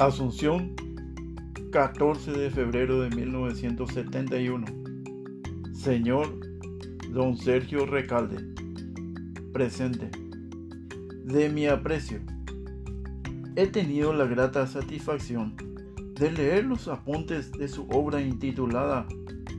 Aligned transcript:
Asunción, 0.00 0.74
14 1.72 2.32
de 2.32 2.50
febrero 2.50 3.02
de 3.02 3.10
1971. 3.10 4.64
Señor 5.74 6.40
Don 7.10 7.36
Sergio 7.36 7.84
Recalde, 7.84 8.38
presente. 9.52 10.10
De 11.26 11.50
mi 11.50 11.66
aprecio, 11.66 12.20
he 13.56 13.66
tenido 13.66 14.14
la 14.14 14.24
grata 14.24 14.66
satisfacción 14.66 15.54
de 16.14 16.32
leer 16.32 16.64
los 16.64 16.88
apuntes 16.88 17.52
de 17.52 17.68
su 17.68 17.86
obra 17.90 18.22
intitulada 18.22 19.06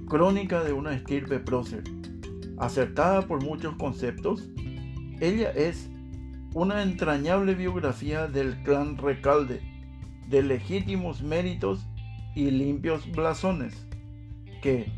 Crónica 0.10 0.64
de 0.64 0.74
una 0.74 0.96
estirpe 0.96 1.40
prócer. 1.40 1.84
Acertada 2.58 3.28
por 3.28 3.44
muchos 3.44 3.76
conceptos, 3.76 4.50
ella 5.20 5.52
es 5.52 5.92
una 6.56 6.82
entrañable 6.82 7.54
biografía 7.54 8.26
del 8.26 8.60
clan 8.64 8.98
Recalde 8.98 9.70
de 10.32 10.42
legítimos 10.42 11.22
méritos 11.22 11.86
y 12.34 12.50
limpios 12.50 13.12
blasones, 13.12 13.86
que 14.62 14.90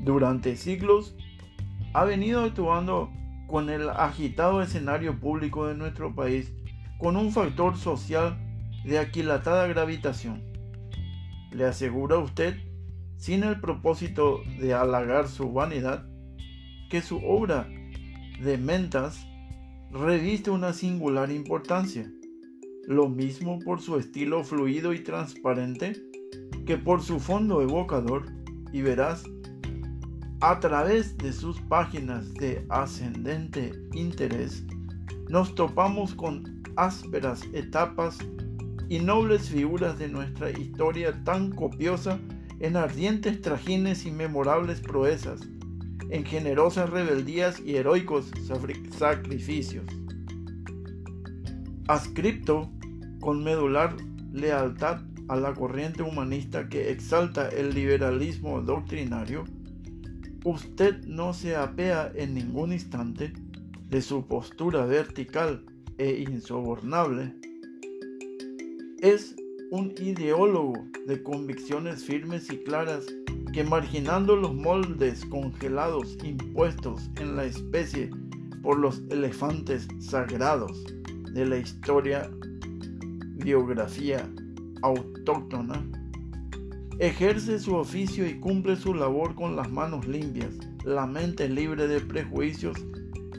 durante 0.00 0.56
siglos 0.56 1.16
ha 1.92 2.04
venido 2.04 2.44
actuando 2.44 3.10
con 3.48 3.68
el 3.68 3.90
agitado 3.90 4.62
escenario 4.62 5.18
público 5.18 5.66
de 5.66 5.74
nuestro 5.74 6.14
país 6.14 6.52
con 6.98 7.16
un 7.16 7.32
factor 7.32 7.76
social 7.76 8.38
de 8.84 9.00
aquilatada 9.00 9.66
gravitación. 9.66 10.42
Le 11.50 11.64
aseguro 11.64 12.16
a 12.16 12.20
usted, 12.20 12.56
sin 13.16 13.42
el 13.42 13.60
propósito 13.60 14.40
de 14.60 14.72
halagar 14.72 15.26
su 15.26 15.52
vanidad, 15.52 16.06
que 16.90 17.02
su 17.02 17.18
obra 17.26 17.68
de 18.40 18.56
mentas 18.56 19.26
reviste 19.90 20.50
una 20.50 20.72
singular 20.72 21.32
importancia 21.32 22.08
lo 22.86 23.08
mismo 23.08 23.58
por 23.60 23.80
su 23.80 23.96
estilo 23.96 24.44
fluido 24.44 24.92
y 24.92 25.00
transparente 25.00 26.00
que 26.64 26.76
por 26.76 27.02
su 27.02 27.20
fondo 27.20 27.62
evocador 27.62 28.24
y 28.72 28.82
verás 28.82 29.24
a 30.40 30.60
través 30.60 31.16
de 31.18 31.32
sus 31.32 31.60
páginas 31.62 32.32
de 32.34 32.64
ascendente 32.68 33.72
interés 33.94 34.64
nos 35.28 35.54
topamos 35.54 36.14
con 36.14 36.62
ásperas 36.76 37.42
etapas 37.52 38.18
y 38.88 39.00
nobles 39.00 39.48
figuras 39.48 39.98
de 39.98 40.08
nuestra 40.08 40.50
historia 40.50 41.24
tan 41.24 41.50
copiosa 41.50 42.20
en 42.60 42.76
ardientes 42.76 43.40
trajines 43.40 44.06
y 44.06 44.10
memorables 44.10 44.80
proezas, 44.80 45.40
en 46.10 46.24
generosas 46.24 46.88
rebeldías 46.90 47.60
y 47.60 47.76
heroicos 47.76 48.30
sacrificios. 48.96 49.84
Ascripto 51.88 52.70
con 53.20 53.42
medular 53.42 53.96
lealtad 54.32 55.00
a 55.28 55.36
la 55.36 55.54
corriente 55.54 56.02
humanista 56.02 56.68
que 56.68 56.90
exalta 56.90 57.48
el 57.48 57.74
liberalismo 57.74 58.60
doctrinario, 58.60 59.44
usted 60.44 61.04
no 61.06 61.34
se 61.34 61.56
apea 61.56 62.12
en 62.14 62.34
ningún 62.34 62.72
instante 62.72 63.32
de 63.88 64.02
su 64.02 64.26
postura 64.26 64.86
vertical 64.86 65.64
e 65.98 66.24
insobornable. 66.28 67.34
Es 69.00 69.34
un 69.70 69.92
ideólogo 69.98 70.74
de 71.06 71.22
convicciones 71.22 72.04
firmes 72.04 72.50
y 72.52 72.58
claras 72.58 73.06
que 73.52 73.64
marginando 73.64 74.36
los 74.36 74.54
moldes 74.54 75.24
congelados 75.26 76.16
impuestos 76.22 77.10
en 77.16 77.36
la 77.36 77.44
especie 77.44 78.10
por 78.62 78.78
los 78.78 79.02
elefantes 79.10 79.88
sagrados 79.98 80.84
de 81.32 81.46
la 81.46 81.58
historia 81.58 82.30
biografía 83.46 84.28
autóctona, 84.82 85.88
ejerce 86.98 87.60
su 87.60 87.76
oficio 87.76 88.26
y 88.26 88.40
cumple 88.40 88.74
su 88.74 88.92
labor 88.92 89.36
con 89.36 89.54
las 89.54 89.70
manos 89.70 90.04
limpias, 90.08 90.50
la 90.84 91.06
mente 91.06 91.48
libre 91.48 91.86
de 91.86 92.00
prejuicios 92.00 92.76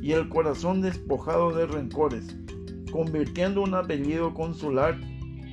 y 0.02 0.14
el 0.14 0.30
corazón 0.30 0.80
despojado 0.82 1.52
de 1.52 1.68
rencores, 1.68 2.38
convirtiendo 2.90 3.62
un 3.62 3.74
apellido 3.74 4.34
consular 4.34 4.98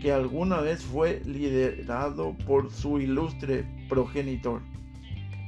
que 0.01 0.13
alguna 0.13 0.61
vez 0.61 0.85
fue 0.85 1.21
liderado 1.25 2.37
por 2.47 2.71
su 2.71 3.01
ilustre 3.01 3.67
progenitor. 3.89 4.63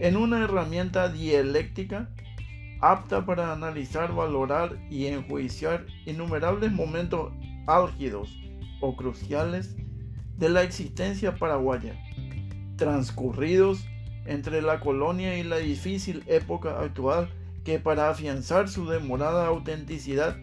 En 0.01 0.17
una 0.17 0.43
herramienta 0.43 1.11
dialéctica 1.11 2.11
apta 2.81 3.25
para 3.25 3.53
analizar, 3.53 4.13
valorar 4.13 4.77
y 4.91 5.07
enjuiciar 5.07 5.87
innumerables 6.07 6.73
momentos 6.73 7.33
álgidos 7.69 8.37
o 8.81 8.97
cruciales 8.97 9.77
de 10.39 10.49
la 10.49 10.63
existencia 10.63 11.37
paraguaya, 11.37 11.95
transcurridos 12.77 13.85
entre 14.27 14.61
la 14.63 14.81
colonia 14.81 15.39
y 15.39 15.45
la 15.45 15.59
difícil 15.59 16.23
época 16.27 16.81
actual 16.81 17.31
que 17.65 17.79
para 17.79 18.11
afianzar 18.11 18.69
su 18.69 18.87
demorada 18.87 19.47
autenticidad 19.47 20.37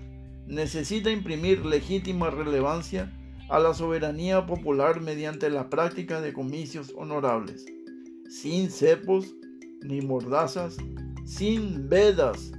necesita 0.47 1.09
imprimir 1.11 1.65
legítima 1.65 2.29
relevancia 2.29 3.11
a 3.49 3.59
la 3.59 3.73
soberanía 3.73 4.45
popular 4.45 4.99
mediante 4.99 5.49
la 5.49 5.69
práctica 5.69 6.21
de 6.21 6.33
comicios 6.33 6.93
honorables, 6.97 7.65
sin 8.29 8.69
cepos 8.71 9.35
ni 9.83 10.01
mordazas, 10.01 10.77
sin 11.25 11.87
vedas 11.87 12.51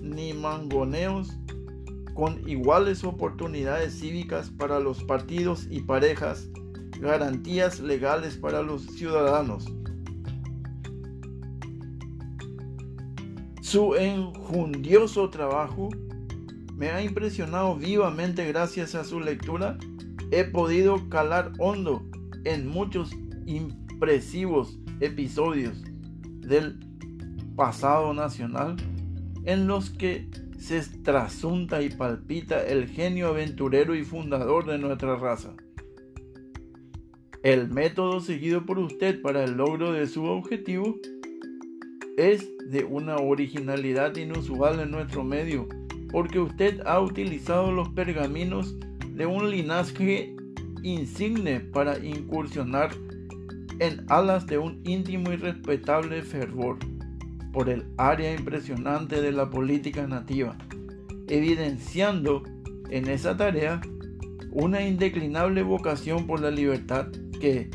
ni 0.00 0.32
mangoneos 0.32 1.30
con 2.14 2.48
iguales 2.48 3.04
oportunidades 3.04 3.98
cívicas 3.98 4.50
para 4.50 4.78
los 4.78 5.02
partidos 5.04 5.66
y 5.70 5.80
parejas, 5.80 6.48
garantías 7.00 7.80
legales 7.80 8.36
para 8.36 8.62
los 8.62 8.82
ciudadanos. 8.82 9.66
Su 13.60 13.96
enjundioso 13.96 15.30
trabajo 15.30 15.88
me 16.76 16.90
ha 16.90 17.02
impresionado 17.02 17.76
vivamente 17.76 18.46
gracias 18.46 18.94
a 18.94 19.04
su 19.04 19.18
lectura. 19.18 19.76
He 20.30 20.44
podido 20.44 21.08
calar 21.08 21.52
hondo 21.58 22.04
en 22.44 22.68
muchos 22.68 23.10
impresivos 23.46 24.78
episodios 25.00 25.82
del 26.40 26.78
pasado 27.56 28.14
nacional 28.14 28.76
en 29.44 29.66
los 29.66 29.90
que 29.90 30.28
se 30.64 30.80
trasunta 31.02 31.82
y 31.82 31.90
palpita 31.90 32.64
el 32.66 32.88
genio 32.88 33.28
aventurero 33.28 33.94
y 33.94 34.02
fundador 34.02 34.64
de 34.64 34.78
nuestra 34.78 35.14
raza. 35.16 35.54
El 37.42 37.68
método 37.68 38.20
seguido 38.20 38.64
por 38.64 38.78
usted 38.78 39.20
para 39.20 39.44
el 39.44 39.58
logro 39.58 39.92
de 39.92 40.06
su 40.06 40.24
objetivo 40.24 40.96
es 42.16 42.50
de 42.70 42.82
una 42.82 43.16
originalidad 43.16 44.16
inusual 44.16 44.80
en 44.80 44.90
nuestro 44.90 45.22
medio, 45.22 45.68
porque 46.10 46.40
usted 46.40 46.80
ha 46.86 46.98
utilizado 46.98 47.70
los 47.70 47.90
pergaminos 47.90 48.74
de 49.10 49.26
un 49.26 49.50
linaje 49.50 50.34
insigne 50.82 51.60
para 51.60 51.98
incursionar 51.98 52.90
en 53.80 54.06
alas 54.08 54.46
de 54.46 54.56
un 54.56 54.80
íntimo 54.84 55.30
y 55.30 55.36
respetable 55.36 56.22
fervor 56.22 56.78
por 57.54 57.70
el 57.70 57.86
área 57.96 58.34
impresionante 58.34 59.22
de 59.22 59.30
la 59.30 59.48
política 59.48 60.08
nativa, 60.08 60.58
evidenciando 61.28 62.42
en 62.90 63.08
esa 63.08 63.36
tarea 63.36 63.80
una 64.50 64.86
indeclinable 64.86 65.62
vocación 65.62 66.26
por 66.26 66.40
la 66.40 66.50
libertad 66.50 67.06
que 67.40 67.70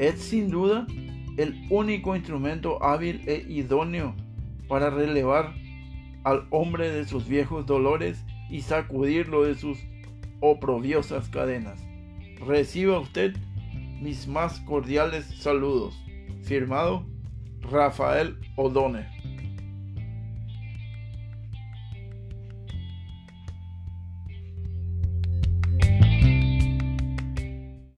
es 0.00 0.20
sin 0.20 0.50
duda 0.50 0.86
el 1.36 1.54
único 1.70 2.16
instrumento 2.16 2.82
hábil 2.82 3.22
e 3.26 3.46
idóneo 3.48 4.16
para 4.68 4.90
relevar 4.90 5.54
al 6.24 6.46
hombre 6.50 6.90
de 6.90 7.04
sus 7.04 7.28
viejos 7.28 7.66
dolores 7.66 8.24
y 8.50 8.62
sacudirlo 8.62 9.44
de 9.44 9.54
sus 9.54 9.78
oprobiosas 10.40 11.28
cadenas. 11.28 11.80
Reciba 12.44 12.98
usted 12.98 13.36
mis 14.00 14.26
más 14.26 14.58
cordiales 14.60 15.24
saludos. 15.40 16.00
Firmado 16.42 17.06
Rafael 17.70 18.34
O'Donnell. 18.56 19.13